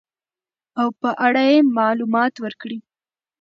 [0.79, 2.77] او په اړه يې معلومات ورکړي.